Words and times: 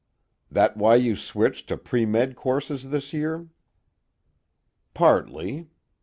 "That 0.49 0.77
why 0.77 0.95
you 0.95 1.15
switched 1.15 1.67
to 1.67 1.77
premed 1.77 2.33
courses 2.33 2.89
this 2.89 3.13
year?" 3.13 3.49
"Partly. 4.95 5.69